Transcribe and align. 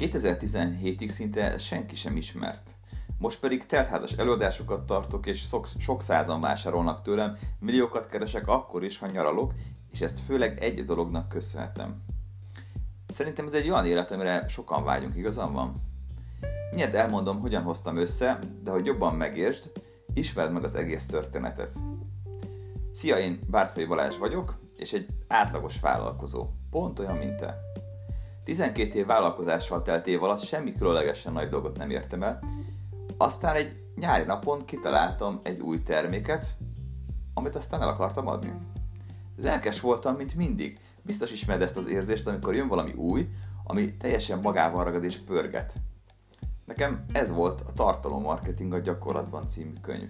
2017-ig 0.00 1.08
szinte 1.08 1.58
senki 1.58 1.96
sem 1.96 2.16
ismert. 2.16 2.70
Most 3.18 3.40
pedig 3.40 3.66
teltházas 3.66 4.12
előadásokat 4.12 4.86
tartok, 4.86 5.26
és 5.26 5.40
sok, 5.40 5.66
sok 5.78 6.02
százan 6.02 6.40
vásárolnak 6.40 7.02
tőlem, 7.02 7.36
milliókat 7.58 8.08
keresek 8.08 8.48
akkor 8.48 8.84
is, 8.84 8.98
ha 8.98 9.06
nyaralok, 9.06 9.52
és 9.92 10.00
ezt 10.00 10.20
főleg 10.20 10.62
egy 10.62 10.84
dolognak 10.84 11.28
köszönhetem. 11.28 12.02
Szerintem 13.08 13.46
ez 13.46 13.52
egy 13.52 13.70
olyan 13.70 13.86
élet, 13.86 14.10
amire 14.10 14.48
sokan 14.48 14.84
vágyunk, 14.84 15.16
igazam 15.16 15.52
van? 15.52 15.82
Mindjárt 16.68 16.94
elmondom, 16.94 17.40
hogyan 17.40 17.62
hoztam 17.62 17.96
össze, 17.96 18.38
de 18.62 18.70
hogy 18.70 18.86
jobban 18.86 19.14
megértsd, 19.14 19.70
ismerd 20.14 20.52
meg 20.52 20.64
az 20.64 20.74
egész 20.74 21.06
történetet. 21.06 21.72
Szia, 22.92 23.18
én 23.18 23.40
Bártfai 23.50 23.84
Balázs 23.84 24.16
vagyok, 24.16 24.58
és 24.76 24.92
egy 24.92 25.06
átlagos 25.28 25.80
vállalkozó. 25.80 26.48
Pont 26.70 26.98
olyan, 26.98 27.16
mint 27.16 27.36
te. 27.36 27.69
12 28.44 28.98
év 28.98 29.06
vállalkozással 29.06 29.82
telt 29.82 30.06
év 30.06 30.22
alatt 30.22 30.44
semmi 30.44 30.72
különlegesen 30.72 31.32
nagy 31.32 31.48
dolgot 31.48 31.76
nem 31.76 31.90
értem 31.90 32.22
el, 32.22 32.40
aztán 33.16 33.54
egy 33.56 33.82
nyári 33.96 34.24
napon 34.24 34.64
kitaláltam 34.64 35.40
egy 35.42 35.60
új 35.60 35.82
terméket, 35.82 36.56
amit 37.34 37.56
aztán 37.56 37.82
el 37.82 37.88
akartam 37.88 38.26
adni. 38.26 38.52
Lelkes 39.36 39.80
voltam, 39.80 40.14
mint 40.14 40.34
mindig. 40.34 40.78
Biztos 41.02 41.32
ismered 41.32 41.62
ezt 41.62 41.76
az 41.76 41.86
érzést, 41.86 42.26
amikor 42.26 42.54
jön 42.54 42.68
valami 42.68 42.92
új, 42.92 43.28
ami 43.64 43.96
teljesen 43.96 44.38
magával 44.38 44.84
ragad 44.84 45.04
és 45.04 45.18
pörget. 45.18 45.74
Nekem 46.64 47.04
ez 47.12 47.30
volt 47.30 47.60
a 47.60 47.72
Tartalommarketing 47.72 48.72
a 48.72 48.78
gyakorlatban 48.78 49.48
című 49.48 49.72
könyv. 49.82 50.08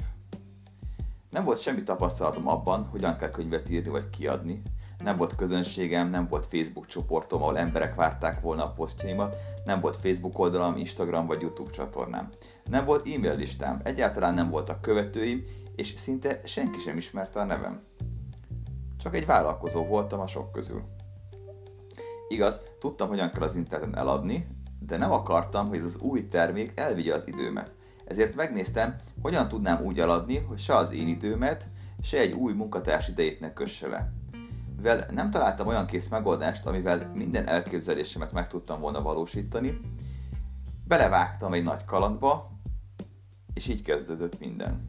Nem 1.31 1.45
volt 1.45 1.61
semmi 1.61 1.83
tapasztalatom 1.83 2.49
abban, 2.49 2.85
hogyan 2.85 3.17
kell 3.17 3.31
könyvet 3.31 3.71
írni 3.71 3.91
vagy 3.91 4.11
kiadni. 4.11 4.61
Nem 5.03 5.17
volt 5.17 5.35
közönségem, 5.35 6.09
nem 6.09 6.29
volt 6.29 6.47
Facebook 6.47 6.87
csoportom, 6.87 7.43
ahol 7.43 7.59
emberek 7.59 7.95
várták 7.95 8.41
volna 8.41 8.65
a 8.65 8.73
posztjaimat, 8.73 9.37
nem 9.65 9.81
volt 9.81 9.97
Facebook 9.97 10.39
oldalam, 10.39 10.77
Instagram 10.77 11.27
vagy 11.27 11.41
YouTube 11.41 11.71
csatornám. 11.71 12.29
Nem 12.65 12.85
volt 12.85 13.09
e-mail 13.09 13.37
listám, 13.37 13.81
egyáltalán 13.85 14.35
nem 14.35 14.51
voltak 14.51 14.81
követőim, 14.81 15.45
és 15.77 15.95
szinte 15.97 16.41
senki 16.45 16.79
sem 16.79 16.97
ismerte 16.97 17.41
a 17.41 17.45
nevem. 17.45 17.83
Csak 18.99 19.15
egy 19.15 19.27
vállalkozó 19.27 19.85
voltam 19.85 20.21
a 20.21 20.27
sok 20.27 20.53
közül. 20.53 20.83
Igaz, 22.29 22.61
tudtam, 22.81 23.09
hogyan 23.09 23.31
kell 23.31 23.43
az 23.43 23.55
interneten 23.55 23.97
eladni, 23.97 24.47
de 24.79 24.97
nem 24.97 25.13
akartam, 25.13 25.69
hogy 25.69 25.79
ez 25.79 25.85
az 25.85 25.99
új 25.99 26.29
termék 26.29 26.73
elvigye 26.75 27.15
az 27.15 27.29
időmet. 27.29 27.75
Ezért 28.05 28.35
megnéztem, 28.35 28.97
hogyan 29.23 29.49
tudnám 29.49 29.85
úgy 29.85 30.01
eladni, 30.01 30.37
hogy 30.37 30.59
se 30.59 30.77
az 30.77 30.93
én 30.93 31.09
időmet, 31.09 31.69
se 32.03 32.19
egy 32.19 32.33
új 32.33 32.53
munkatárs 32.53 33.09
idejét 33.09 33.41
ne 33.41 33.53
kösse 33.53 33.87
le. 33.87 34.13
Mivel 34.83 35.07
nem 35.11 35.31
találtam 35.31 35.67
olyan 35.67 35.87
kész 35.87 36.09
megoldást, 36.09 36.67
amivel 36.67 37.11
minden 37.15 37.47
elképzelésemet 37.47 38.33
meg 38.33 38.49
tudtam 38.49 38.81
volna 38.81 39.03
valósítani, 39.03 39.81
belevágtam 40.85 41.53
egy 41.53 41.63
nagy 41.63 41.85
kalandba, 41.85 42.51
és 43.55 43.69
így 43.69 43.83
kezdődött 43.83 44.39
minden. 44.39 44.89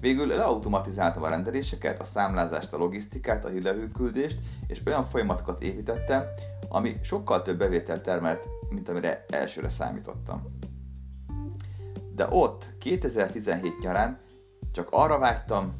Végül 0.00 0.26
leautomatizáltam 0.26 1.22
a 1.22 1.28
rendeléseket, 1.28 2.00
a 2.00 2.04
számlázást, 2.04 2.72
a 2.72 2.76
logisztikát, 2.76 3.44
a 3.44 3.48
hírlevőküldést, 3.48 4.38
és 4.66 4.82
olyan 4.86 5.04
folyamatokat 5.04 5.62
építettem, 5.62 6.24
ami 6.68 6.98
sokkal 7.02 7.42
több 7.42 7.58
bevételt 7.58 8.02
termelt, 8.02 8.48
mint 8.68 8.88
amire 8.88 9.24
elsőre 9.28 9.68
számítottam. 9.68 10.58
De 12.14 12.26
ott, 12.28 12.70
2017 12.78 13.78
nyarán 13.78 14.20
csak 14.72 14.88
arra 14.90 15.18
vágytam, 15.18 15.74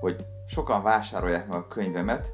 hogy 0.00 0.26
sokan 0.50 0.82
vásárolják 0.82 1.46
meg 1.48 1.56
a 1.56 1.68
könyvemet, 1.68 2.32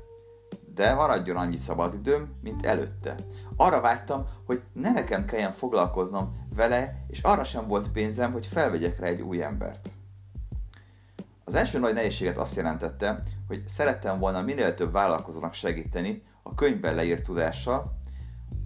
de 0.74 0.94
maradjon 0.94 1.36
annyi 1.36 1.56
szabadidőm, 1.56 2.34
mint 2.42 2.66
előtte. 2.66 3.14
Arra 3.56 3.80
vágytam, 3.80 4.26
hogy 4.46 4.62
ne 4.72 4.92
nekem 4.92 5.24
kelljen 5.24 5.52
foglalkoznom 5.52 6.46
vele, 6.54 7.04
és 7.08 7.20
arra 7.20 7.44
sem 7.44 7.66
volt 7.66 7.90
pénzem, 7.90 8.32
hogy 8.32 8.46
felvegyek 8.46 8.98
rá 8.98 9.06
egy 9.06 9.20
új 9.20 9.42
embert. 9.42 9.88
Az 11.44 11.54
első 11.54 11.78
nagy 11.78 11.94
nehézséget 11.94 12.38
azt 12.38 12.56
jelentette, 12.56 13.20
hogy 13.48 13.68
szerettem 13.68 14.18
volna 14.18 14.42
minél 14.42 14.74
több 14.74 14.92
vállalkozónak 14.92 15.52
segíteni 15.52 16.22
a 16.42 16.54
könyvben 16.54 16.94
leírt 16.94 17.24
tudással, 17.24 17.98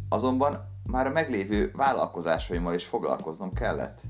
azonban 0.08 0.68
már 0.84 1.06
a 1.06 1.10
meglévő 1.10 1.72
vállalkozásaimmal 1.76 2.74
is 2.74 2.84
foglalkoznom 2.84 3.52
kellett. 3.52 4.00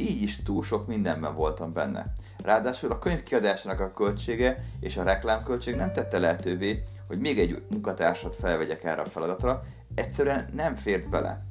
Így 0.00 0.22
is 0.22 0.42
túl 0.42 0.62
sok 0.62 0.86
mindenben 0.86 1.34
voltam 1.34 1.72
benne. 1.72 2.12
Ráadásul 2.42 2.90
a 2.90 2.98
könyv 2.98 3.22
kiadásának 3.22 3.80
a 3.80 3.92
költsége 3.92 4.64
és 4.80 4.96
a 4.96 5.02
reklámköltség 5.02 5.74
nem 5.74 5.92
tette 5.92 6.18
lehetővé, 6.18 6.82
hogy 7.06 7.18
még 7.18 7.38
egy 7.38 7.62
munkatársat 7.70 8.34
felvegyek 8.34 8.84
erre 8.84 9.00
a 9.00 9.04
feladatra, 9.04 9.60
egyszerűen 9.94 10.48
nem 10.54 10.76
fért 10.76 11.08
bele. 11.08 11.44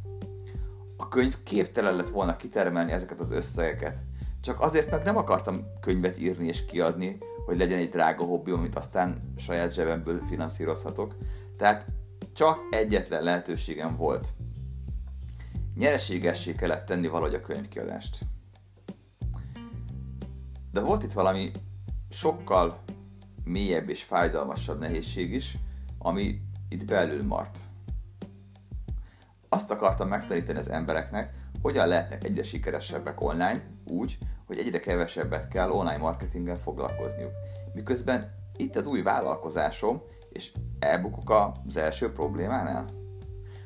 A 0.97 1.07
könyv 1.07 1.43
képtelen 1.43 1.95
lett 1.95 2.09
volna 2.09 2.37
kitermelni 2.37 2.91
ezeket 2.91 3.19
az 3.19 3.31
összegeket. 3.31 3.97
Csak 4.41 4.61
azért 4.61 4.91
meg 4.91 5.03
nem 5.03 5.17
akartam 5.17 5.65
könyvet 5.81 6.19
írni 6.19 6.47
és 6.47 6.65
kiadni, 6.65 7.17
hogy 7.45 7.57
legyen 7.57 7.79
egy 7.79 7.89
drága 7.89 8.23
hobbi, 8.23 8.51
amit 8.51 8.75
aztán 8.75 9.33
saját 9.37 9.73
zsebemből 9.73 10.21
finanszírozhatok. 10.27 11.15
Tehát 11.57 11.85
csak 12.33 12.59
egyetlen 12.69 13.23
lehetőségem 13.23 13.95
volt. 13.95 14.27
Nyereségessé 15.75 16.53
kellett 16.53 16.85
tenni 16.85 17.07
valahogy 17.07 17.33
a 17.33 17.41
könyvkiadást. 17.41 18.19
De 20.71 20.79
volt 20.79 21.03
itt 21.03 21.13
valami 21.13 21.51
sokkal 22.09 22.83
mélyebb 23.43 23.89
és 23.89 24.03
fájdalmasabb 24.03 24.79
nehézség 24.79 25.33
is, 25.33 25.57
ami 25.97 26.41
itt 26.69 26.85
belül 26.85 27.23
mart. 27.23 27.57
Azt 29.49 29.71
akartam 29.71 30.07
megtanítani 30.07 30.57
az 30.57 30.69
embereknek, 30.69 31.33
hogyan 31.61 31.87
lehetnek 31.87 32.23
egyre 32.23 32.43
sikeresebbek 32.43 33.21
online, 33.21 33.63
úgy, 33.85 34.17
hogy 34.45 34.57
egyre 34.57 34.79
kevesebbet 34.79 35.47
kell 35.47 35.69
online 35.69 35.97
marketinggel 35.97 36.57
foglalkozniuk. 36.57 37.31
Miközben 37.73 38.31
itt 38.55 38.75
az 38.75 38.85
új 38.85 39.01
vállalkozásom, 39.01 40.01
és 40.29 40.51
elbukok 40.79 41.53
az 41.67 41.77
első 41.77 42.11
problémánál. 42.11 42.85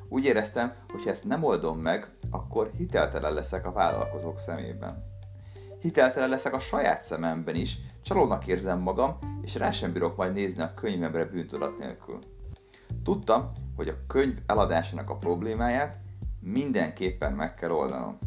Úgy 0.09 0.25
éreztem, 0.25 0.74
hogy 0.88 1.03
ha 1.03 1.09
ezt 1.09 1.24
nem 1.24 1.44
oldom 1.44 1.80
meg, 1.80 2.16
akkor 2.30 2.72
hiteltelen 2.78 3.34
leszek 3.34 3.66
a 3.66 3.72
vállalkozók 3.72 4.40
szemében. 4.40 5.12
Hiteltelen 5.83 6.29
leszek 6.29 6.53
a 6.53 6.59
saját 6.59 7.01
szememben 7.01 7.55
is, 7.55 7.77
csalónak 8.01 8.47
érzem 8.47 8.79
magam, 8.79 9.17
és 9.41 9.55
rá 9.55 9.71
sem 9.71 9.94
bírok 9.94 10.16
majd 10.16 10.33
nézni 10.33 10.61
a 10.61 10.73
könyvemre 10.73 11.25
bűntudat 11.25 11.77
nélkül. 11.77 12.19
Tudtam, 13.03 13.47
hogy 13.75 13.88
a 13.88 14.05
könyv 14.07 14.38
eladásának 14.45 15.09
a 15.09 15.17
problémáját 15.17 15.99
mindenképpen 16.39 17.33
meg 17.33 17.53
kell 17.53 17.72
oldanom. 17.72 18.17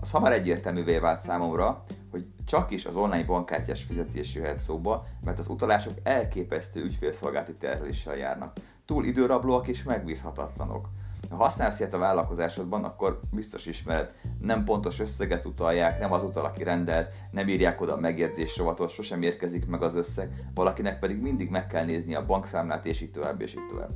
Az 0.00 0.10
hamar 0.10 0.32
egyértelművé 0.32 0.98
vált 0.98 1.20
számomra, 1.20 1.84
hogy 2.10 2.26
csak 2.44 2.70
is 2.70 2.84
az 2.86 2.96
online 2.96 3.24
bankkártyás 3.24 3.82
fizetés 3.82 4.34
jöhet 4.34 4.58
szóba, 4.58 5.06
mert 5.20 5.38
az 5.38 5.48
utalások 5.48 5.94
elképesztő 6.02 6.82
ügyfélszolgálati 6.82 7.54
terheléssel 7.54 8.16
járnak. 8.16 8.56
Túl 8.84 9.04
időrablóak 9.04 9.68
és 9.68 9.82
megbízhatatlanok. 9.82 10.88
Ha 11.34 11.42
használsz 11.42 11.78
ilyet 11.78 11.94
a 11.94 11.98
vállalkozásodban, 11.98 12.84
akkor 12.84 13.20
biztos 13.30 13.66
ismered, 13.66 14.12
nem 14.40 14.64
pontos 14.64 15.00
összeget 15.00 15.44
utalják, 15.44 15.98
nem 15.98 16.12
az 16.12 16.22
utal, 16.22 16.44
aki 16.44 16.62
rendel, 16.62 17.08
nem 17.30 17.48
írják 17.48 17.80
oda 17.80 17.92
a 17.92 18.00
megjegyzés 18.00 18.56
rovatot, 18.56 18.90
sosem 18.90 19.22
érkezik 19.22 19.66
meg 19.66 19.82
az 19.82 19.94
összeg, 19.94 20.50
valakinek 20.54 20.98
pedig 20.98 21.20
mindig 21.20 21.50
meg 21.50 21.66
kell 21.66 21.84
nézni 21.84 22.14
a 22.14 22.26
bankszámlát, 22.26 22.86
és 22.86 23.00
így 23.00 23.10
tovább, 23.10 23.40
és 23.40 23.54
így 23.54 23.66
tovább. 23.68 23.90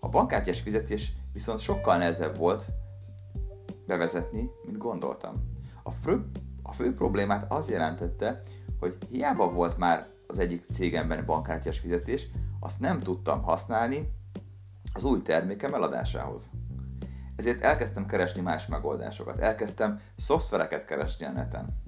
A 0.00 0.08
bankkártyás 0.08 0.60
fizetés 0.60 1.12
viszont 1.32 1.58
sokkal 1.58 1.96
nehezebb 1.96 2.36
volt 2.36 2.66
bevezetni, 3.86 4.50
mint 4.64 4.78
gondoltam. 4.78 5.34
A 5.82 5.90
fő, 5.90 6.30
a 6.62 6.72
fő 6.72 6.94
problémát 6.94 7.52
az 7.52 7.70
jelentette, 7.70 8.40
hogy 8.80 8.96
hiába 9.10 9.52
volt 9.52 9.78
már 9.78 10.08
az 10.26 10.38
egyik 10.38 10.64
cégemben 10.70 11.26
bankkártyás 11.26 11.78
fizetés, 11.78 12.28
azt 12.60 12.80
nem 12.80 13.00
tudtam 13.00 13.42
használni 13.42 14.08
az 14.96 15.04
új 15.04 15.22
termékem 15.22 15.74
eladásához. 15.74 16.50
Ezért 17.36 17.60
elkezdtem 17.60 18.06
keresni 18.06 18.40
más 18.40 18.66
megoldásokat, 18.66 19.38
elkezdtem 19.38 20.00
szoftvereket 20.16 20.84
keresni 20.84 21.26
a 21.26 21.30
neten. 21.30 21.82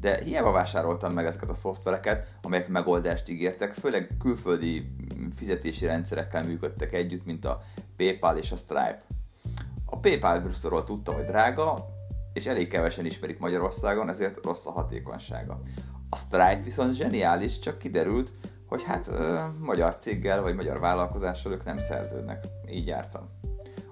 De 0.00 0.22
hiába 0.24 0.50
vásároltam 0.50 1.12
meg 1.12 1.26
ezeket 1.26 1.50
a 1.50 1.54
szoftvereket, 1.54 2.26
amelyek 2.42 2.68
megoldást 2.68 3.28
ígértek, 3.28 3.72
főleg 3.72 4.16
külföldi 4.18 4.94
fizetési 5.34 5.86
rendszerekkel 5.86 6.44
működtek 6.44 6.92
együtt, 6.92 7.24
mint 7.24 7.44
a 7.44 7.60
PayPal 7.96 8.36
és 8.36 8.52
a 8.52 8.56
Stripe. 8.56 9.02
A 9.84 9.98
PayPal 9.98 10.40
Brüsszelről 10.40 10.84
tudtam, 10.84 11.14
hogy 11.14 11.24
drága, 11.24 11.88
és 12.32 12.46
elég 12.46 12.68
kevesen 12.68 13.06
ismerik 13.06 13.38
Magyarországon, 13.38 14.08
ezért 14.08 14.44
rossz 14.44 14.66
a 14.66 14.70
hatékonysága. 14.70 15.60
A 16.10 16.16
Stripe 16.16 16.60
viszont 16.64 16.94
zseniális, 16.94 17.58
csak 17.58 17.78
kiderült, 17.78 18.32
hogy 18.68 18.82
hát 18.82 19.08
ö, 19.08 19.40
magyar 19.58 19.96
céggel 19.96 20.42
vagy 20.42 20.54
magyar 20.54 20.80
vállalkozással 20.80 21.52
ők 21.52 21.64
nem 21.64 21.78
szerződnek. 21.78 22.44
Így 22.70 22.86
jártam. 22.86 23.28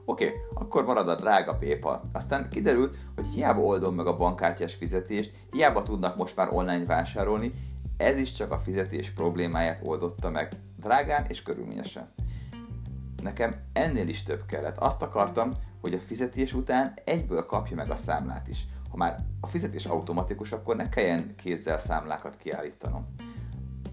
Oké, 0.05 0.27
okay, 0.27 0.37
akkor 0.55 0.85
marad 0.85 1.09
a 1.09 1.15
drága 1.15 1.55
PayPal. 1.55 2.03
Aztán 2.13 2.49
kiderült, 2.49 2.97
hogy 3.15 3.27
hiába 3.27 3.61
oldom 3.61 3.95
meg 3.95 4.07
a 4.07 4.17
bankkártyás 4.17 4.75
fizetést, 4.75 5.33
hiába 5.51 5.83
tudnak 5.83 6.17
most 6.17 6.37
már 6.37 6.49
online 6.53 6.85
vásárolni, 6.85 7.53
ez 7.97 8.19
is 8.19 8.33
csak 8.33 8.53
a 8.53 8.59
fizetés 8.59 9.11
problémáját 9.11 9.81
oldotta 9.85 10.31
meg 10.31 10.53
drágán 10.77 11.25
és 11.29 11.43
körülményesen. 11.43 12.11
nekem 13.23 13.55
ennél 13.73 14.09
is 14.09 14.23
több 14.23 14.47
kellett. 14.47 14.79
Azt 14.79 15.03
akartam, 15.03 15.53
hogy 15.81 15.95
a 15.95 15.99
fizetés 15.99 16.53
után 16.53 16.95
egyből 17.05 17.47
kapja 17.47 17.77
meg 17.77 17.91
a 17.91 17.97
számlát 17.97 18.49
is. 18.49 18.67
Ha 18.91 18.97
már 18.97 19.25
a 19.41 19.47
fizetés 19.47 19.87
automatikus, 19.87 20.53
akkor 20.53 20.77
ne 20.77 20.89
kelljen 20.89 21.35
kézzel 21.37 21.79
számlákat 21.79 22.37
kiállítanom. 22.37 23.07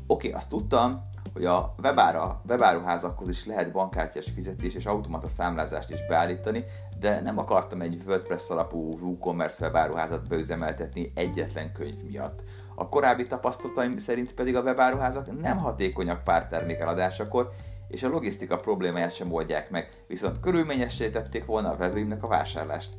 Oké, 0.08 0.32
azt 0.32 0.50
tudtam, 0.50 1.12
hogy 1.34 1.46
a 1.46 1.76
webára, 1.84 2.42
webáruházakhoz 2.48 3.30
is 3.30 3.46
lehet 3.46 3.72
bankkártyás 3.72 4.30
fizetés 4.36 4.76
és 4.76 4.86
automata 4.86 5.28
számlázást 5.28 5.92
is 5.92 6.06
beállítani, 6.08 6.64
de 7.00 7.22
nem 7.22 7.38
akartam 7.38 7.82
egy 7.82 8.02
WordPress 8.08 8.50
alapú 8.50 8.98
WooCommerce 9.00 9.66
webáruházat 9.66 10.28
beüzemeltetni 10.28 11.12
egyetlen 11.16 11.72
könyv 11.72 12.04
miatt. 12.04 12.44
A 12.76 12.86
korábbi 12.86 13.28
tapasztalataim 13.28 13.98
szerint 13.98 14.34
pedig 14.34 14.56
a 14.56 14.62
webáruházak 14.62 15.42
nem 15.42 15.58
hatékonyak 15.58 16.24
pár 16.24 16.48
termék 16.48 16.80
eladásakor, 16.80 17.50
és 17.88 18.04
a 18.04 18.10
logisztika 18.10 18.58
problémáját 18.58 19.14
sem 19.14 19.32
oldják 19.32 19.70
meg, 19.70 19.90
viszont 20.08 20.40
körülményessé 20.40 21.10
tették 21.10 21.46
volna 21.46 21.70
a 21.70 21.76
vevőimnek 21.76 22.24
a 22.24 22.28
vásárlást. 22.28 22.90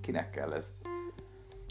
Kinek 0.00 0.30
kell 0.30 0.52
ez? 0.52 0.72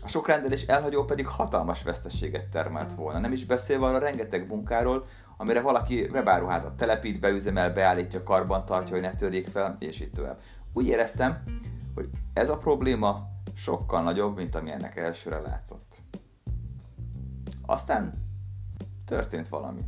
A 0.03 0.07
sok 0.07 0.27
rendelés 0.27 0.61
elhagyó 0.61 1.03
pedig 1.03 1.27
hatalmas 1.27 1.83
veszteséget 1.83 2.47
termelt 2.47 2.93
volna, 2.93 3.19
nem 3.19 3.31
is 3.31 3.45
beszélve 3.45 3.85
arra 3.85 3.97
rengeteg 3.97 4.47
munkáról, 4.47 5.05
amire 5.37 5.61
valaki 5.61 6.09
webáruházat 6.11 6.73
telepít, 6.73 7.19
beüzemel, 7.19 7.73
beállítja, 7.73 8.23
karban 8.23 8.65
tartja, 8.65 8.93
hogy 8.93 9.03
ne 9.03 9.15
törjék 9.15 9.47
fel, 9.47 9.75
és 9.79 9.99
így 9.99 10.11
tovább. 10.11 10.39
Úgy 10.73 10.87
éreztem, 10.87 11.43
hogy 11.95 12.09
ez 12.33 12.49
a 12.49 12.57
probléma 12.57 13.29
sokkal 13.55 14.03
nagyobb, 14.03 14.35
mint 14.35 14.55
ami 14.55 14.71
ennek 14.71 14.97
elsőre 14.97 15.39
látszott. 15.39 16.01
Aztán 17.65 18.13
történt 19.05 19.47
valami. 19.47 19.81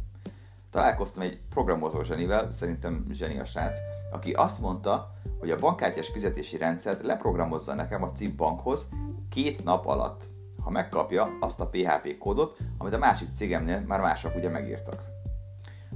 Találkoztam 0.70 1.22
egy 1.22 1.40
programozó 1.50 2.04
zsenivel, 2.04 2.52
szerintem 2.52 3.06
zseni 3.12 3.40
a 3.40 3.46
srác, 3.46 3.78
aki 4.12 4.32
azt 4.32 4.60
mondta, 4.60 5.14
hogy 5.40 5.52
a 5.52 5.60
bankkártyás 5.60 6.10
fizetési 6.10 6.58
rendszert 6.58 7.02
leprogramozza 7.02 7.74
nekem 7.74 8.04
a 8.04 8.12
CIP 8.12 8.36
bankhoz 8.36 8.90
két 9.34 9.64
nap 9.64 9.86
alatt, 9.86 10.30
ha 10.64 10.70
megkapja 10.70 11.38
azt 11.40 11.60
a 11.60 11.68
PHP 11.68 12.18
kódot, 12.20 12.58
amit 12.78 12.94
a 12.94 12.98
másik 12.98 13.28
cégemnél 13.36 13.84
már 13.88 14.00
mások 14.00 14.36
ugye 14.36 14.50
megírtak. 14.50 15.04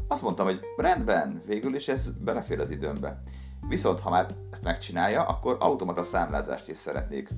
Azt 0.07 0.21
mondtam, 0.21 0.45
hogy 0.45 0.59
rendben, 0.77 1.43
végül 1.45 1.75
is 1.75 1.87
ez 1.87 2.09
belefér 2.09 2.59
az 2.59 2.69
időmbe. 2.69 3.21
Viszont 3.67 3.99
ha 3.99 4.09
már 4.09 4.35
ezt 4.51 4.63
megcsinálja, 4.63 5.23
akkor 5.23 5.57
automata 5.59 6.03
számlázást 6.03 6.69
is 6.69 6.77
szeretnék. 6.77 7.29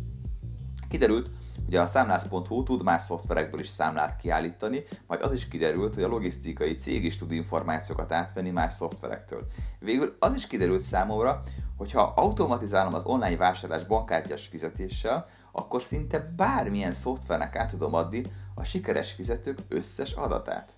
Kiderült, 0.89 1.29
hogy 1.65 1.75
a 1.75 1.85
számlász.hu 1.85 2.63
tud 2.63 2.83
más 2.83 3.01
szoftverekből 3.01 3.59
is 3.59 3.67
számlát 3.67 4.15
kiállítani, 4.15 4.83
majd 5.07 5.21
az 5.21 5.33
is 5.33 5.47
kiderült, 5.47 5.93
hogy 5.93 6.03
a 6.03 6.07
logisztikai 6.07 6.75
cég 6.75 7.03
is 7.03 7.17
tud 7.17 7.31
információkat 7.31 8.11
átvenni 8.11 8.49
más 8.49 8.73
szoftverektől. 8.73 9.47
Végül 9.79 10.15
az 10.19 10.33
is 10.33 10.47
kiderült 10.47 10.81
számomra, 10.81 11.41
hogy 11.77 11.91
ha 11.91 12.13
automatizálom 12.15 12.93
az 12.93 13.03
online 13.05 13.37
vásárlás 13.37 13.85
bankkártyás 13.85 14.47
fizetéssel, 14.47 15.25
akkor 15.59 15.81
szinte 15.81 16.19
bármilyen 16.35 16.91
szoftvernek 16.91 17.55
át 17.55 17.69
tudom 17.69 17.93
adni 17.93 18.21
a 18.55 18.63
sikeres 18.63 19.11
fizetők 19.11 19.59
összes 19.67 20.11
adatát. 20.13 20.75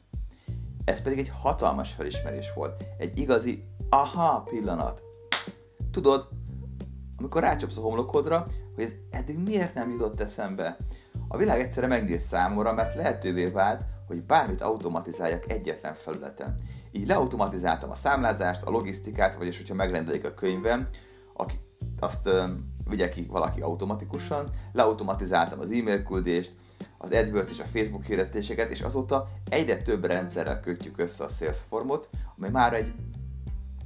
Ez 0.85 1.01
pedig 1.01 1.17
egy 1.17 1.31
hatalmas 1.39 1.91
felismerés 1.91 2.53
volt, 2.55 2.83
egy 2.97 3.19
igazi 3.19 3.63
aha 3.89 4.41
pillanat. 4.41 5.03
Tudod, 5.91 6.27
amikor 7.17 7.41
rácsapsz 7.41 7.77
a 7.77 7.81
homlokodra, 7.81 8.45
hogy 8.75 8.83
ez 8.83 8.91
eddig 9.09 9.37
miért 9.37 9.73
nem 9.73 9.89
jutott 9.89 10.19
eszembe. 10.19 10.77
A 11.27 11.37
világ 11.37 11.59
egyszerre 11.59 11.87
megnyílt 11.87 12.19
számomra, 12.19 12.73
mert 12.73 12.95
lehetővé 12.95 13.45
vált, 13.45 13.85
hogy 14.07 14.23
bármit 14.23 14.61
automatizáljak 14.61 15.51
egyetlen 15.51 15.93
felületen. 15.93 16.55
Így 16.91 17.07
leautomatizáltam 17.07 17.89
a 17.89 17.95
számlázást, 17.95 18.63
a 18.63 18.69
logisztikát, 18.69 19.35
vagyis 19.35 19.57
hogyha 19.57 19.73
megrendelik 19.73 20.25
a 20.25 20.33
könyvem, 20.33 20.87
aki, 21.33 21.59
azt 21.99 22.29
vigye 22.91 23.09
ki 23.09 23.27
valaki 23.29 23.61
automatikusan, 23.61 24.49
leautomatizáltam 24.71 25.59
az 25.59 25.71
e-mail 25.71 26.03
küldést, 26.03 26.53
az 26.97 27.11
AdWords 27.11 27.51
és 27.51 27.59
a 27.59 27.65
Facebook 27.65 28.03
hirdetéseket, 28.03 28.69
és 28.69 28.81
azóta 28.81 29.27
egyre 29.49 29.77
több 29.77 30.05
rendszerrel 30.05 30.59
kötjük 30.59 30.97
össze 30.97 31.23
a 31.23 31.27
Salesforce-ot, 31.27 32.09
amely 32.37 32.49
már 32.49 32.73
egy 32.73 32.93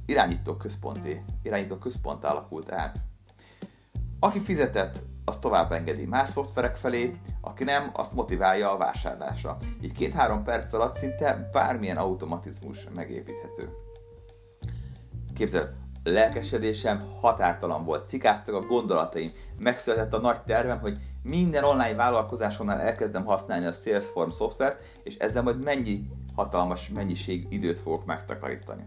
irányító 0.06 0.56
központi, 0.56 1.22
irányító 1.42 1.76
központ 1.76 2.24
alakult 2.24 2.72
át. 2.72 2.98
Aki 4.20 4.40
fizetett, 4.40 5.02
az 5.24 5.38
tovább 5.38 5.72
engedi 5.72 6.04
más 6.04 6.28
szoftverek 6.28 6.76
felé, 6.76 7.16
aki 7.40 7.64
nem, 7.64 7.90
azt 7.92 8.12
motiválja 8.12 8.72
a 8.72 8.76
vásárlásra. 8.76 9.56
Így 9.80 9.92
két-három 9.92 10.44
perc 10.44 10.72
alatt 10.72 10.94
szinte 10.94 11.48
bármilyen 11.52 11.96
automatizmus 11.96 12.86
megépíthető. 12.94 13.68
Képzeld, 15.34 15.74
lelkesedésem 16.10 17.04
határtalan 17.20 17.84
volt, 17.84 18.06
cikáztak 18.06 18.54
a 18.54 18.66
gondolataim, 18.66 19.32
megszületett 19.58 20.14
a 20.14 20.20
nagy 20.20 20.42
tervem, 20.42 20.78
hogy 20.78 20.98
minden 21.22 21.64
online 21.64 21.94
vállalkozásonnál 21.94 22.80
elkezdem 22.80 23.24
használni 23.24 23.66
a 23.66 23.72
Salesforce 23.72 24.36
szoftvert, 24.36 24.82
és 25.02 25.14
ezzel 25.16 25.42
majd 25.42 25.62
mennyi 25.62 26.10
hatalmas 26.34 26.88
mennyiség 26.88 27.46
időt 27.50 27.78
fogok 27.78 28.04
megtakarítani. 28.04 28.86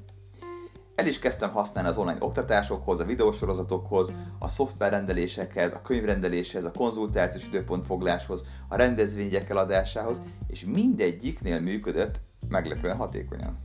El 0.95 1.07
is 1.07 1.19
kezdtem 1.19 1.51
használni 1.51 1.89
az 1.89 1.98
online 1.98 2.18
oktatásokhoz, 2.19 3.00
a 3.00 3.06
videósorozatokhoz, 3.06 4.12
a 4.39 4.50
szoftverrendelésekhez, 4.50 5.74
a 5.74 5.81
könyvrendeléshez, 5.81 6.66
a 6.66 6.71
konzultációs 6.71 7.45
időpontfogláshoz, 7.45 8.45
a 8.68 8.75
rendezvények 8.75 9.50
eladásához, 9.50 10.21
és 10.48 10.66
mindegyiknél 10.66 11.60
működött 11.60 12.21
meglepően 12.48 12.98
hatékonyan. 12.98 13.57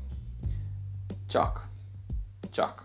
Csak. 1.29 1.67
Csak. 2.51 2.84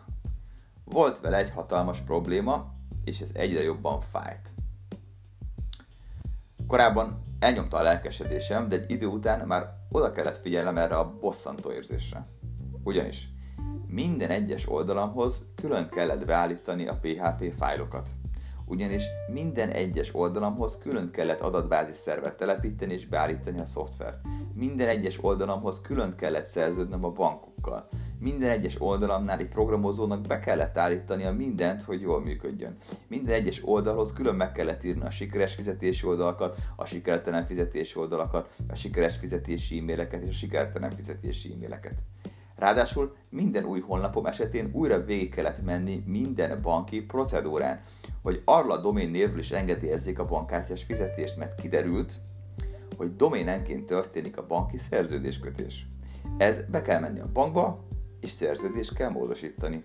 Volt 0.89 1.19
vele 1.19 1.38
egy 1.38 1.50
hatalmas 1.50 2.00
probléma, 2.01 2.68
és 3.03 3.21
ez 3.21 3.31
egyre 3.33 3.63
jobban 3.63 4.01
fájt. 4.01 4.53
Korábban 6.68 7.24
elnyomta 7.39 7.77
a 7.77 7.81
lelkesedésem, 7.81 8.69
de 8.69 8.75
egy 8.75 8.91
idő 8.91 9.06
után 9.06 9.47
már 9.47 9.75
oda 9.89 10.12
kellett 10.12 10.38
figyelnem 10.38 10.77
erre 10.77 10.95
a 10.95 11.18
bosszantó 11.19 11.71
érzésre. 11.71 12.27
Ugyanis 12.83 13.30
minden 13.88 14.30
egyes 14.30 14.69
oldalamhoz 14.69 15.45
külön 15.56 15.89
kellett 15.89 16.25
beállítani 16.25 16.88
a 16.88 17.00
PHP 17.01 17.53
fájlokat. 17.57 18.09
Ugyanis 18.65 19.03
minden 19.31 19.69
egyes 19.69 20.15
oldalamhoz 20.15 20.77
külön 20.77 21.12
kellett 21.12 21.39
adatbázis 21.39 21.97
szervet 21.97 22.35
telepíteni 22.38 22.94
és 22.94 23.07
beállítani 23.07 23.59
a 23.59 23.65
szoftvert. 23.65 24.19
Minden 24.53 24.88
egyes 24.88 25.24
oldalamhoz 25.24 25.81
külön 25.81 26.15
kellett 26.15 26.45
szerződnöm 26.45 27.03
a 27.03 27.12
bankokkal. 27.12 27.88
Minden 28.21 28.50
egyes 28.50 28.81
oldalamnál 28.81 29.39
egy 29.39 29.48
programozónak 29.48 30.21
be 30.21 30.40
kellett 30.40 30.78
állítani 30.78 31.23
a 31.23 31.31
mindent, 31.31 31.81
hogy 31.81 32.02
jól 32.02 32.21
működjön. 32.21 32.78
Minden 33.07 33.33
egyes 33.33 33.61
oldalhoz 33.66 34.14
külön 34.14 34.35
meg 34.35 34.52
kellett 34.52 34.83
írni 34.83 35.06
a 35.06 35.09
sikeres 35.09 35.56
fizetési 35.56 36.06
oldalakat, 36.06 36.57
a 36.76 36.85
sikertelen 36.85 37.45
fizetési 37.45 37.99
oldalakat, 37.99 38.49
a 38.69 38.76
sikeres 38.76 39.18
fizetési 39.18 39.80
e-maileket 39.80 40.21
és 40.21 40.30
a 40.30 40.31
sikertelen 40.31 40.92
fizetési 40.92 41.54
e-maileket. 41.54 41.94
Ráadásul 42.56 43.16
minden 43.30 43.66
új 43.66 43.80
honlapom 43.80 44.26
esetén 44.26 44.69
újra 44.73 45.04
végig 45.04 45.33
kellett 45.33 45.64
menni 45.64 46.04
minden 46.06 46.61
banki 46.61 47.02
procedúrán, 47.02 47.80
hogy 48.21 48.42
arra 48.45 48.73
a 48.73 48.81
domén 48.81 49.09
névről 49.09 49.40
is 49.40 49.52
engedélyezzék 49.52 50.19
a 50.19 50.26
bankkártyás 50.26 50.83
fizetést, 50.83 51.38
mert 51.38 51.61
kiderült, 51.61 52.14
hogy 52.97 53.16
doménenként 53.16 53.85
történik 53.85 54.38
a 54.38 54.47
banki 54.47 54.78
szerződéskötés. 54.78 55.88
Ez 56.38 56.61
be 56.71 56.81
kell 56.81 56.99
menni 56.99 57.19
a 57.19 57.30
bankba, 57.33 57.88
és 58.21 58.31
szerződést 58.31 58.94
kell 58.94 59.09
módosítani. 59.09 59.83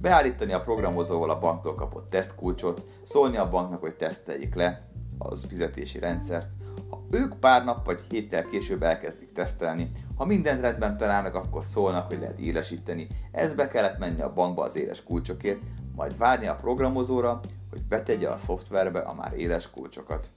Beállítani 0.00 0.52
a 0.52 0.60
programozóval 0.60 1.30
a 1.30 1.38
banktól 1.38 1.74
kapott 1.74 2.10
tesztkulcsot, 2.10 2.84
szólni 3.02 3.36
a 3.36 3.48
banknak, 3.48 3.80
hogy 3.80 3.96
teszteljék 3.96 4.54
le 4.54 4.88
az 5.18 5.44
fizetési 5.48 5.98
rendszert, 5.98 6.48
ha 6.90 7.04
ők 7.10 7.38
pár 7.38 7.64
nap 7.64 7.86
vagy 7.86 8.04
héttel 8.08 8.44
később 8.44 8.82
elkezdik 8.82 9.32
tesztelni, 9.32 9.90
ha 10.16 10.24
mindent 10.24 10.60
rendben 10.60 10.96
találnak, 10.96 11.34
akkor 11.34 11.64
szólnak, 11.64 12.06
hogy 12.06 12.18
lehet 12.18 12.38
élesíteni. 12.38 13.06
Ez 13.32 13.54
be 13.54 13.68
kellett 13.68 13.98
menni 13.98 14.20
a 14.20 14.32
bankba 14.32 14.62
az 14.64 14.76
éles 14.76 15.02
kulcsokért, 15.02 15.60
majd 15.96 16.18
várni 16.18 16.46
a 16.46 16.56
programozóra, 16.56 17.40
hogy 17.70 17.82
betegye 17.82 18.28
a 18.28 18.36
szoftverbe 18.36 18.98
a 18.98 19.14
már 19.14 19.32
éles 19.36 19.70
kulcsokat. 19.70 20.30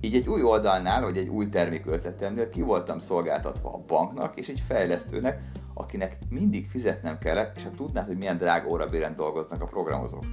Így 0.00 0.14
egy 0.14 0.28
új 0.28 0.42
oldalnál, 0.42 1.02
vagy 1.02 1.16
egy 1.16 1.28
új 1.28 1.48
termék 1.48 1.86
ötletemnél 1.86 2.48
ki 2.48 2.62
voltam 2.62 2.98
szolgáltatva 2.98 3.72
a 3.72 3.80
banknak 3.86 4.36
és 4.36 4.48
egy 4.48 4.62
fejlesztőnek, 4.66 5.42
akinek 5.78 6.18
mindig 6.30 6.68
fizetnem 6.68 7.18
kellett, 7.18 7.56
és 7.56 7.62
ha 7.62 7.70
tudnád, 7.70 8.06
hogy 8.06 8.16
milyen 8.16 8.36
drága 8.36 8.68
órabéren 8.68 9.16
dolgoznak 9.16 9.62
a 9.62 9.66
programozók. 9.66 10.24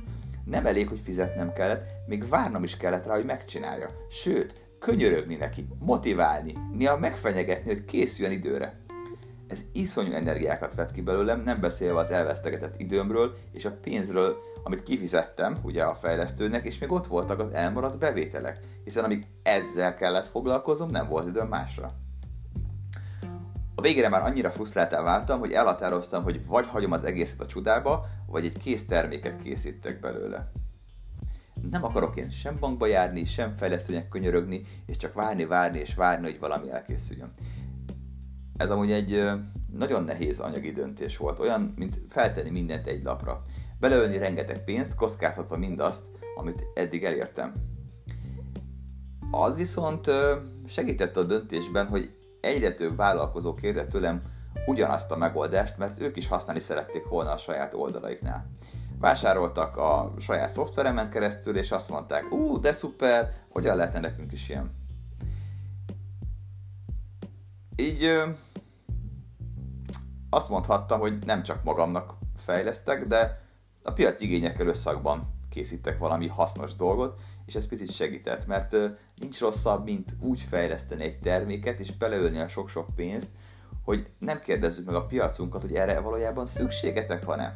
Nem 0.46 0.66
elég, 0.66 0.88
hogy 0.88 1.00
fizetnem 1.00 1.54
kellett, 1.54 1.90
még 2.08 2.30
várnom 2.30 2.64
is 2.64 2.78
kellett 2.78 3.06
rá, 3.06 3.14
hogy 3.14 3.26
megcsinálja. 3.26 3.90
Sőt, 4.10 4.62
könyörögni 4.80 5.36
neki, 5.36 5.68
motiválni, 5.80 6.54
néha 6.74 6.98
megfenyegetni, 6.98 7.72
hogy 7.72 7.86
készüljön 7.86 8.34
időre. 8.34 8.80
Ez 9.48 9.64
iszonyú 9.72 10.14
energiákat 10.14 10.76
vett 10.76 10.92
ki 10.92 11.02
belőlem, 11.02 11.42
nem 11.42 11.60
beszélve 11.60 12.00
az 12.00 12.12
elvesztegetett 12.12 12.80
időmről 12.80 13.36
és 13.52 13.66
a 13.66 13.78
pénzről, 13.82 14.38
amit 14.64 14.84
kifizettem 14.84 15.58
ugye 15.64 15.84
a 15.84 15.96
fejlesztőnek, 15.96 16.66
és 16.66 16.78
még 16.78 16.92
ott 16.92 17.08
voltak 17.08 17.40
az 17.40 17.54
elmaradt 17.54 17.98
bevételek, 17.98 18.60
hiszen 18.84 19.04
amíg 19.04 19.26
ezzel 19.44 19.96
kellett 19.96 20.28
foglalkozom, 20.28 20.90
nem 20.90 21.08
volt 21.08 21.28
időm 21.28 21.48
másra. 21.48 22.02
Végére 23.84 24.10
már 24.10 24.22
annyira 24.22 24.52
frusztráltá 24.52 25.02
váltam, 25.02 25.40
hogy 25.40 25.52
elhatároztam, 25.52 26.24
hogy 26.24 26.46
vagy 26.46 26.68
hagyom 26.68 26.92
az 26.92 27.04
egészet 27.04 27.42
a 27.42 27.46
csudába, 27.46 28.06
vagy 28.28 28.46
egy 28.46 28.58
kész 28.58 28.86
terméket 28.86 29.42
készítek 29.42 30.00
belőle. 30.00 30.52
Nem 31.72 31.84
akarok 31.84 32.16
én 32.16 32.30
sem 32.30 32.58
bankba 32.60 32.86
járni, 32.86 33.25
sem 33.25 33.54
fejlesztőnek 33.54 34.08
könyörögni, 34.08 34.62
és 34.86 34.98
csak 34.98 35.13
várni, 35.13 35.46
várni 35.46 35.80
és 35.80 35.96
várni, 35.96 36.25
hogy 36.25 36.40
valami 36.40 36.72
elkészüljön. 36.72 37.34
Ez 38.58 38.70
amúgy 38.70 38.92
egy 38.92 39.30
nagyon 39.78 40.04
nehéz 40.04 40.40
anyagi 40.40 40.72
döntés 40.72 41.18
volt, 41.18 41.40
olyan, 41.40 41.74
mint 41.78 42.02
feltenni 42.10 42.50
mindent 42.50 42.88
egy 42.88 43.04
lapra. 43.04 43.42
Beleölni 43.80 44.18
rengeteg 44.18 44.63
pénzt, 44.63 44.96
kockáztatva 44.96 45.58
mindazt, 45.58 46.04
amit 46.36 46.63
eddig 46.74 47.04
elértem. 47.04 47.54
Az 49.32 49.56
viszont 49.56 50.10
segített 50.68 51.18
a 51.18 51.24
döntésben, 51.24 51.88
hogy 51.88 52.22
egyre 52.44 52.72
több 52.72 52.96
vállalkozó 52.96 53.54
kérte 53.54 53.88
tőlem 53.88 54.22
ugyanazt 54.66 55.12
a 55.12 55.18
megoldást, 55.18 55.78
mert 55.78 56.02
ők 56.02 56.18
is 56.18 56.28
használni 56.28 56.62
szerették 56.62 57.08
volna 57.08 57.32
a 57.32 57.38
saját 57.38 57.74
oldalaiknál. 57.74 58.50
Vásároltak 59.00 59.78
a 59.78 60.14
saját 60.20 60.50
szoftveremen 60.50 61.10
keresztül, 61.10 61.58
és 61.58 61.72
azt 61.72 61.90
mondták, 61.90 62.32
ú, 62.32 62.60
de 62.60 62.74
szuper, 62.74 63.34
hogyan 63.50 63.76
lehetne 63.76 64.00
nekünk 64.00 64.32
is 64.32 64.50
ilyen? 64.50 64.72
Így 67.76 68.24
azt 70.30 70.50
mondhattam, 70.50 71.00
hogy 71.00 71.26
nem 71.26 71.44
csak 71.44 71.64
magamnak 71.64 72.14
fejlesztek, 72.38 73.06
de 73.06 73.42
a 73.84 73.92
piac 73.92 74.22
igényekkel 74.22 74.68
összakban 74.68 75.34
készítek 75.50 75.98
valami 75.98 76.28
hasznos 76.28 76.76
dolgot, 76.76 77.20
és 77.46 77.56
ez 77.56 77.68
picit 77.68 77.92
segített, 77.92 78.46
mert 78.46 78.76
nincs 79.16 79.40
rosszabb, 79.40 79.84
mint 79.84 80.16
úgy 80.22 80.42
fejleszteni 80.42 81.04
egy 81.04 81.20
terméket, 81.20 81.80
és 81.80 81.98
beleölni 81.98 82.40
a 82.40 82.48
sok-sok 82.48 82.96
pénzt, 82.96 83.30
hogy 83.84 84.10
nem 84.20 84.40
kérdezzük 84.40 84.86
meg 84.86 84.96
a 84.96 85.06
piacunkat, 85.06 85.62
hogy 85.62 85.74
erre 85.74 86.00
valójában 86.00 86.46
szükségetek 86.46 87.26
van-e. 87.26 87.54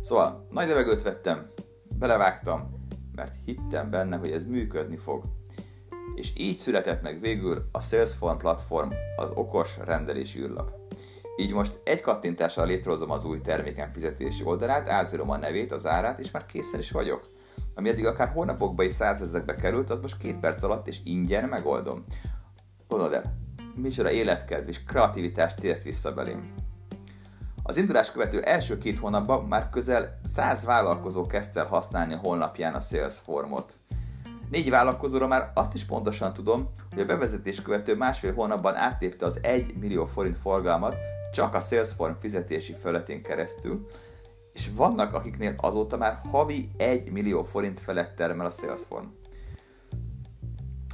Szóval 0.00 0.46
nagy 0.50 0.68
levegőt 0.68 1.02
vettem, 1.02 1.50
belevágtam, 1.88 2.86
mert 3.14 3.34
hittem 3.44 3.90
benne, 3.90 4.16
hogy 4.16 4.30
ez 4.30 4.44
működni 4.44 4.96
fog. 4.96 5.24
És 6.14 6.32
így 6.36 6.56
született 6.56 7.02
meg 7.02 7.20
végül 7.20 7.68
a 7.72 7.80
Salesforce 7.80 8.36
platform, 8.36 8.90
az 9.16 9.30
okos 9.34 9.78
rendelési 9.84 10.40
űrlap. 10.40 10.70
Így 11.36 11.52
most 11.52 11.80
egy 11.84 12.00
kattintással 12.00 12.66
létrehozom 12.66 13.10
az 13.10 13.24
új 13.24 13.40
terméken 13.40 13.92
fizetési 13.92 14.44
oldalát, 14.44 14.88
átírom 14.88 15.30
a 15.30 15.36
nevét, 15.36 15.72
az 15.72 15.86
árát, 15.86 16.18
és 16.18 16.30
már 16.30 16.46
készen 16.46 16.80
is 16.80 16.90
vagyok. 16.90 17.31
Ami 17.74 17.88
eddig 17.88 18.06
akár 18.06 18.28
hónapokba 18.28 18.82
és 18.82 18.92
százezekbe 18.92 19.56
került, 19.56 19.90
az 19.90 20.00
most 20.00 20.16
két 20.16 20.36
perc 20.36 20.62
alatt 20.62 20.88
és 20.88 21.00
ingyen 21.04 21.48
megoldom. 21.48 22.04
Gondolod 22.88 23.12
el, 23.14 23.36
micsoda 23.74 24.10
életkedv 24.10 24.68
és 24.68 24.84
kreativitást 24.84 25.60
tért 25.60 25.82
vissza 25.82 26.12
belém. 26.12 26.50
Az 27.62 27.76
indulás 27.76 28.12
követő 28.12 28.40
első 28.40 28.78
két 28.78 28.98
hónapban 28.98 29.44
már 29.44 29.68
közel 29.68 30.20
100 30.24 30.64
vállalkozó 30.64 31.26
kezdte 31.26 31.60
el 31.60 31.66
használni 31.66 32.14
a 32.14 32.18
honlapján 32.22 32.74
a 32.74 32.80
Salesforce-ot. 32.80 33.78
Négy 34.50 34.70
vállalkozóra 34.70 35.26
már 35.26 35.50
azt 35.54 35.74
is 35.74 35.84
pontosan 35.84 36.32
tudom, 36.32 36.68
hogy 36.90 37.02
a 37.02 37.06
bevezetés 37.06 37.62
követő 37.62 37.96
másfél 37.96 38.34
hónapban 38.34 38.74
áttépte 38.74 39.26
az 39.26 39.38
1 39.42 39.74
millió 39.78 40.06
forint 40.06 40.38
forgalmat 40.38 40.96
csak 41.32 41.54
a 41.54 41.60
Salesforce 41.60 42.16
fizetési 42.20 42.74
felületén 42.74 43.22
keresztül, 43.22 43.84
és 44.52 44.70
vannak 44.74 45.14
akiknél 45.14 45.54
azóta 45.56 45.96
már 45.96 46.20
havi 46.30 46.70
1 46.76 47.10
millió 47.10 47.44
forint 47.44 47.80
felett 47.80 48.16
termel 48.16 48.46
a 48.46 48.50
Salesforce. 48.50 49.08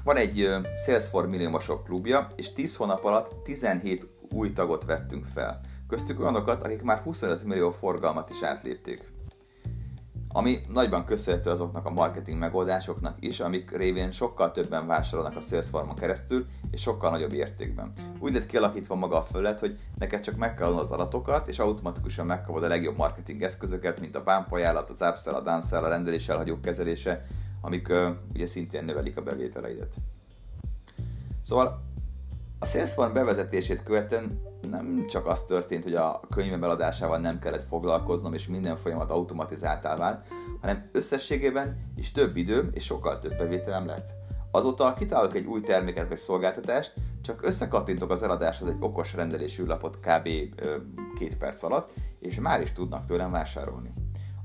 Van 0.04 0.16
egy 0.16 0.48
Salesforce 0.84 1.28
milliómosok 1.28 1.84
klubja, 1.84 2.26
és 2.36 2.52
10 2.52 2.76
hónap 2.76 3.04
alatt 3.04 3.44
17 3.44 4.06
új 4.30 4.52
tagot 4.52 4.84
vettünk 4.84 5.24
fel. 5.24 5.60
Köztük 5.88 6.20
olyanokat, 6.20 6.62
akik 6.62 6.82
már 6.82 6.98
25 6.98 7.44
millió 7.44 7.70
forgalmat 7.70 8.30
is 8.30 8.42
átlépték. 8.42 9.12
Ami 10.38 10.60
nagyban 10.72 11.04
köszönhető 11.04 11.50
azoknak 11.50 11.86
a 11.86 11.90
marketing 11.90 12.38
megoldásoknak 12.38 13.16
is, 13.20 13.40
amik 13.40 13.76
révén 13.76 14.10
sokkal 14.10 14.50
többen 14.50 14.86
vásárolnak 14.86 15.36
a 15.36 15.40
Salesforce-on 15.40 15.94
keresztül, 15.94 16.46
és 16.70 16.80
sokkal 16.80 17.10
nagyobb 17.10 17.32
értékben. 17.32 17.92
Úgy 18.18 18.32
lett 18.32 18.46
kialakítva 18.46 18.94
maga 18.94 19.16
a 19.16 19.22
fölött, 19.22 19.58
hogy 19.58 19.78
neked 19.98 20.20
csak 20.20 20.36
meg 20.36 20.54
kell 20.54 20.76
az 20.76 20.90
adatokat, 20.90 21.48
és 21.48 21.58
automatikusan 21.58 22.26
megkapod 22.26 22.64
a 22.64 22.68
legjobb 22.68 22.96
marketing 22.96 23.42
eszközöket, 23.42 24.00
mint 24.00 24.16
a 24.16 24.22
bump 24.22 24.52
ajánlat, 24.52 24.90
az 24.90 25.02
upsell, 25.10 25.34
a 25.34 25.40
downsell, 25.40 25.82
a 25.82 25.88
rendelés 25.88 26.28
elhagyók 26.28 26.60
kezelése, 26.60 27.26
amik 27.60 27.88
uh, 27.88 28.08
ugye 28.34 28.46
szintén 28.46 28.84
növelik 28.84 29.16
a 29.16 29.22
bevételeidet. 29.22 29.94
Szóval 31.42 31.82
a 32.58 32.66
Salesforce 32.66 33.12
bevezetését 33.12 33.82
követően 33.82 34.40
nem 34.70 35.04
csak 35.06 35.26
az 35.26 35.42
történt, 35.42 35.82
hogy 35.82 35.94
a 35.94 36.20
könyvem 36.30 36.62
eladásával 36.62 37.18
nem 37.18 37.38
kellett 37.38 37.68
foglalkoznom, 37.68 38.34
és 38.34 38.48
minden 38.48 38.76
folyamat 38.76 39.10
automatizáltá 39.10 39.96
vált, 39.96 40.26
hanem 40.60 40.88
összességében 40.92 41.92
is 41.96 42.12
több 42.12 42.36
idő 42.36 42.68
és 42.72 42.84
sokkal 42.84 43.18
több 43.18 43.36
bevételem 43.36 43.86
lett. 43.86 44.08
Azóta 44.50 44.94
kitalálok 44.94 45.34
egy 45.34 45.46
új 45.46 45.60
terméket 45.60 46.08
vagy 46.08 46.16
szolgáltatást, 46.16 46.94
csak 47.22 47.46
összekattintok 47.46 48.10
az 48.10 48.22
eladáshoz 48.22 48.68
egy 48.68 48.76
okos 48.80 49.14
rendelésű 49.14 49.64
lapot 49.64 49.98
kb. 50.00 50.28
két 51.18 51.36
perc 51.38 51.62
alatt, 51.62 51.90
és 52.20 52.40
már 52.40 52.60
is 52.60 52.72
tudnak 52.72 53.04
tőlem 53.04 53.30
vásárolni. 53.30 53.92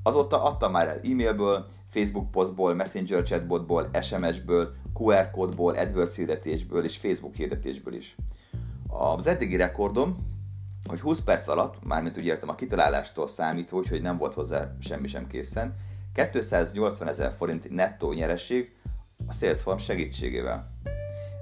Azóta 0.03 0.43
adtam 0.43 0.72
már 0.72 0.88
el 0.88 1.00
e-mailből, 1.03 1.65
Facebook 1.89 2.32
postból, 2.32 2.74
Messenger 2.74 3.24
chatbotból, 3.24 3.89
SMS-ből, 4.01 4.74
QR 4.93 5.32
kódból, 5.32 5.75
AdWords 5.75 6.15
hirdetésből 6.15 6.84
és 6.84 6.98
Facebook 6.98 7.36
hirdetésből 7.36 7.93
is. 7.93 8.15
Az 8.97 9.27
eddigi 9.27 9.55
rekordom, 9.55 10.31
hogy 10.89 11.00
20 11.00 11.19
perc 11.19 11.47
alatt, 11.47 11.85
mármint 11.85 12.17
úgy 12.17 12.25
értem 12.25 12.50
a 12.50 12.55
kitalálástól 12.55 13.27
számítva, 13.27 13.77
úgyhogy 13.77 14.01
nem 14.01 14.17
volt 14.17 14.33
hozzá 14.33 14.75
semmi 14.79 15.07
sem 15.07 15.27
készen, 15.27 15.75
280 16.31 17.07
ezer 17.07 17.33
forint 17.33 17.69
nettó 17.69 18.13
nyereség 18.13 18.75
a 19.27 19.33
Salesforce 19.33 19.83
segítségével. 19.83 20.71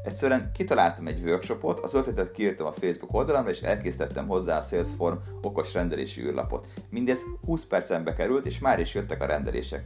Egyszerűen 0.04 0.52
kitaláltam 0.54 1.08
egy 1.08 1.24
workshopot, 1.24 1.80
az 1.80 1.94
ötletet 1.94 2.32
kiírtam 2.32 2.68
a 2.68 2.72
Facebook 2.72 3.14
oldalamra, 3.14 3.50
és 3.50 3.62
elkészítettem 3.62 4.28
hozzá 4.28 4.58
a 4.58 4.62
Salesforce 4.62 5.22
okos 5.42 5.74
rendelési 5.74 6.22
űrlapot. 6.22 6.68
Mindez 6.90 7.22
20 7.46 7.66
percen 7.66 8.16
került, 8.16 8.46
és 8.46 8.60
már 8.60 8.80
is 8.80 8.94
jöttek 8.94 9.22
a 9.22 9.26
rendelések. 9.26 9.86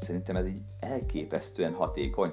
Szerintem 0.00 0.36
ez 0.36 0.46
így 0.46 0.60
elképesztően 0.80 1.72
hatékony. 1.72 2.32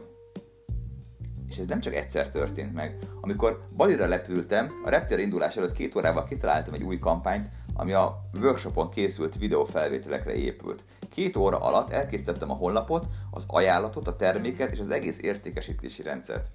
És 1.53 1.59
ez 1.59 1.65
nem 1.65 1.79
csak 1.79 1.95
egyszer 1.95 2.29
történt 2.29 2.73
meg. 2.73 2.97
Amikor 3.21 3.67
Balira 3.75 4.07
lepültem, 4.07 4.71
a 4.85 4.89
Reptér 4.89 5.19
indulás 5.19 5.57
előtt 5.57 5.73
két 5.73 5.95
órával 5.95 6.23
kitaláltam 6.23 6.73
egy 6.73 6.83
új 6.83 6.99
kampányt, 6.99 7.49
ami 7.73 7.93
a 7.93 8.29
workshopon 8.41 8.89
készült 8.89 9.37
videófelvételekre 9.37 10.33
épült. 10.33 10.83
Két 11.09 11.35
óra 11.37 11.57
alatt 11.57 11.89
elkészítettem 11.89 12.51
a 12.51 12.53
honlapot, 12.53 13.07
az 13.31 13.43
ajánlatot, 13.47 14.07
a 14.07 14.15
terméket 14.15 14.71
és 14.71 14.79
az 14.79 14.89
egész 14.89 15.19
értékesítési 15.21 16.01
rendszert. 16.01 16.49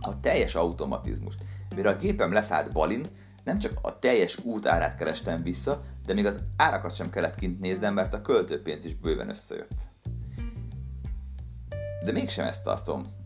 A 0.00 0.20
teljes 0.20 0.54
automatizmust. 0.54 1.38
Mire 1.74 1.88
a 1.88 1.96
gépem 1.96 2.32
leszállt 2.32 2.72
Balin, 2.72 3.06
nem 3.44 3.58
csak 3.58 3.78
a 3.82 3.98
teljes 3.98 4.38
út 4.44 4.66
árát 4.66 4.96
kerestem 4.96 5.42
vissza, 5.42 5.82
de 6.06 6.14
még 6.14 6.26
az 6.26 6.38
árakat 6.56 6.94
sem 6.94 7.10
kellett 7.10 7.34
kint 7.34 7.60
néznem, 7.60 7.94
mert 7.94 8.14
a 8.14 8.20
költőpénz 8.20 8.84
is 8.84 8.94
bőven 8.94 9.28
összejött. 9.28 9.90
De 12.04 12.12
mégsem 12.12 12.46
ezt 12.46 12.64
tartom 12.64 13.20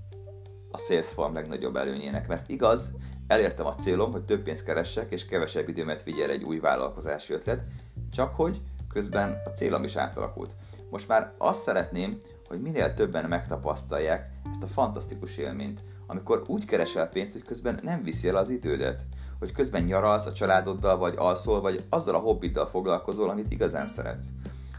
a 0.76 0.78
Salesforce 0.78 1.32
legnagyobb 1.32 1.76
előnyének, 1.76 2.28
mert 2.28 2.48
igaz, 2.48 2.90
elértem 3.26 3.66
a 3.66 3.74
célom, 3.74 4.12
hogy 4.12 4.24
több 4.24 4.42
pénzt 4.42 4.64
keressek 4.64 5.12
és 5.12 5.26
kevesebb 5.26 5.68
időmet 5.68 6.02
vigyel 6.02 6.30
egy 6.30 6.42
új 6.42 6.58
vállalkozási 6.58 7.32
ötlet, 7.32 7.64
csak 8.12 8.34
hogy 8.34 8.60
közben 8.88 9.42
a 9.44 9.48
célom 9.48 9.84
is 9.84 9.96
átalakult. 9.96 10.54
Most 10.90 11.08
már 11.08 11.32
azt 11.38 11.60
szeretném, 11.60 12.18
hogy 12.48 12.60
minél 12.60 12.94
többen 12.94 13.24
megtapasztalják 13.24 14.30
ezt 14.50 14.62
a 14.62 14.66
fantasztikus 14.66 15.36
élményt, 15.36 15.80
amikor 16.06 16.42
úgy 16.46 16.64
keresel 16.64 17.08
pénzt, 17.08 17.32
hogy 17.32 17.44
közben 17.44 17.78
nem 17.82 18.02
viszi 18.02 18.28
el 18.28 18.36
az 18.36 18.48
idődet, 18.48 19.02
hogy 19.38 19.52
közben 19.52 19.82
nyaralsz 19.82 20.26
a 20.26 20.32
családoddal, 20.32 20.96
vagy 20.96 21.14
alszol, 21.16 21.60
vagy 21.60 21.84
azzal 21.88 22.14
a 22.14 22.18
hobbiddal 22.18 22.66
foglalkozol, 22.66 23.30
amit 23.30 23.52
igazán 23.52 23.86
szeretsz. 23.86 24.26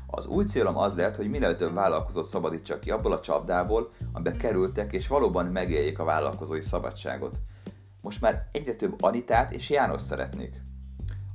Az 0.07 0.25
új 0.25 0.45
célom 0.45 0.77
az 0.77 0.95
lehet, 0.95 1.15
hogy 1.15 1.29
minél 1.29 1.55
több 1.55 1.73
vállalkozót 1.73 2.25
szabadítsak 2.25 2.79
ki 2.79 2.91
abból 2.91 3.11
a 3.11 3.19
csapdából, 3.19 3.91
amiben 4.13 4.37
kerültek, 4.37 4.93
és 4.93 5.07
valóban 5.07 5.45
megéljék 5.45 5.99
a 5.99 6.03
vállalkozói 6.03 6.61
szabadságot. 6.61 7.39
Most 8.01 8.21
már 8.21 8.47
egyre 8.51 8.73
több 8.73 9.01
Anitát 9.01 9.51
és 9.53 9.69
János 9.69 10.01
szeretnék. 10.01 10.61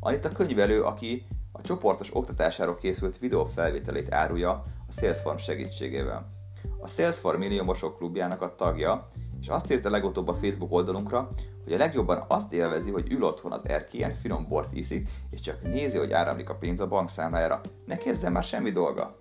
Anita 0.00 0.28
könyvelő, 0.28 0.82
aki 0.82 1.26
a 1.52 1.60
csoportos 1.60 2.16
oktatásáról 2.16 2.76
készült 2.76 3.18
videófelvételét 3.18 4.12
árulja 4.12 4.50
a 4.88 4.92
Salesforce 4.92 5.44
segítségével. 5.44 6.32
A 6.80 6.88
Salesforce 6.88 7.38
milliómosok 7.38 7.96
klubjának 7.96 8.42
a 8.42 8.54
tagja, 8.54 9.10
és 9.42 9.48
azt 9.48 9.72
írta 9.72 9.90
legutóbb 9.90 10.28
a 10.28 10.34
Facebook 10.34 10.72
oldalunkra, 10.72 11.28
hogy 11.64 11.72
a 11.72 11.76
legjobban 11.76 12.24
azt 12.28 12.52
élvezi, 12.52 12.90
hogy 12.90 13.12
ül 13.12 13.22
otthon 13.22 13.52
az 13.52 13.68
erkélyen, 13.68 14.14
finom 14.14 14.48
bort 14.48 14.76
iszik, 14.76 15.08
és 15.30 15.40
csak 15.40 15.62
nézi, 15.62 15.98
hogy 15.98 16.12
áramlik 16.12 16.48
a 16.48 16.54
pénz 16.54 16.80
a 16.80 16.86
bankszámlájára. 16.86 17.60
Neki 17.86 18.08
ezzel 18.08 18.30
már 18.30 18.42
semmi 18.42 18.70
dolga. 18.70 19.16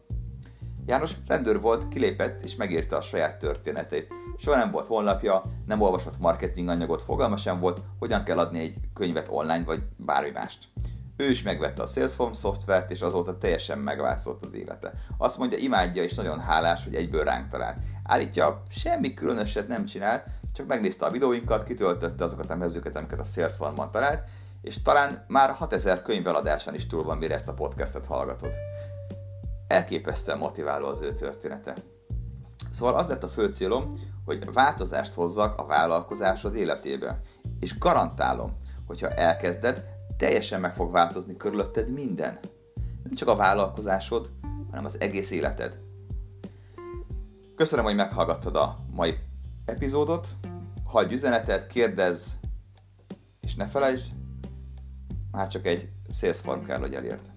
János 0.86 1.14
rendőr 1.28 1.62
volt, 1.62 1.88
kilépett 1.88 2.42
és 2.42 2.56
megírta 2.56 2.98
a 2.98 3.02
saját 3.02 3.40
történetét. 3.40 4.14
Soha 4.38 4.58
nem 4.58 4.72
volt 4.72 4.88
honlapja, 4.88 5.44
nem 5.66 5.82
olvasott 5.82 6.20
marketing 6.20 6.70
anyagot, 6.70 7.02
fogalma 7.02 7.38
sem 7.38 7.60
volt, 7.60 7.82
hogyan 8.00 8.24
kell 8.24 8.38
adni 8.38 8.60
egy 8.60 8.76
könyvet 8.94 9.28
online 9.32 9.64
vagy 9.64 9.84
bármi 9.98 10.30
mást. 10.30 10.68
Ő 11.22 11.30
is 11.30 11.44
megvette 11.44 11.82
a 11.82 11.86
Salesforce 11.86 12.40
szoftvert, 12.40 12.92
és 12.92 13.02
azóta 13.02 13.38
teljesen 13.38 13.78
megváltozott 13.78 14.44
az 14.44 14.54
élete. 14.54 14.94
Azt 15.18 15.38
mondja, 15.38 15.58
imádja 15.58 16.04
és 16.04 16.14
nagyon 16.14 16.40
hálás, 16.40 16.84
hogy 16.84 16.96
egyből 16.96 17.24
ránk 17.24 17.48
talált. 17.48 17.78
Állítja, 18.04 18.64
semmi 18.70 19.14
különöset 19.14 19.68
nem 19.68 19.86
csinál, 19.86 20.24
csak 20.54 20.68
megnézte 20.68 21.06
a 21.06 21.12
videóinkat, 21.12 21.64
kitöltötte 21.64 22.24
azokat 22.24 22.50
a 22.50 22.56
mezőket, 22.56 22.96
amiket 22.96 23.20
a 23.20 23.24
Salesforce-ban 23.24 23.92
talált, 23.92 24.30
és 24.62 24.82
talán 24.82 25.26
már 25.28 25.50
6000 25.50 26.02
könyv 26.02 26.28
is 26.74 26.88
túl 26.88 27.04
van, 27.04 27.18
mire 27.18 27.34
ezt 27.34 27.48
a 27.48 27.54
podcastet 27.54 28.06
hallgatod. 28.06 28.54
Elképesztően 29.68 30.38
motiváló 30.38 30.88
az 30.88 31.02
ő 31.02 31.14
története. 31.14 31.74
Szóval 32.72 32.96
az 32.96 33.08
lett 33.08 33.24
a 33.24 33.28
fő 33.28 33.48
célom, 33.48 34.00
hogy 34.26 34.54
változást 34.54 35.14
hozzak 35.14 35.58
a 35.60 35.66
vállalkozásod 35.66 36.56
életébe. 36.56 37.20
És 37.60 37.78
garantálom, 37.78 38.58
hogyha 38.88 39.10
elkezded, 39.10 39.84
teljesen 40.22 40.62
meg 40.62 40.74
fog 40.74 40.92
változni 40.92 41.38
körülötted 41.38 41.90
minden. 41.90 42.40
Nem 43.04 43.14
csak 43.14 43.28
a 43.28 43.36
vállalkozásod, 43.36 44.32
hanem 44.70 44.86
az 44.86 45.00
egész 45.00 45.32
életed. 45.32 45.80
Köszönöm, 47.56 47.86
hogy 47.86 47.96
meghallgattad 47.96 48.56
a 48.56 48.80
mai 48.92 49.18
epizódot. 49.66 50.28
Hagyj 50.86 51.14
üzenetet, 51.14 51.68
kérdezz, 51.68 52.28
és 53.40 53.56
ne 53.56 53.68
felejtsd, 53.68 54.12
már 55.32 55.48
csak 55.48 55.66
egy 55.66 55.90
sales 56.12 56.40
form 56.40 56.64
kell, 56.64 56.80
hogy 56.80 56.94
elért. 56.94 57.31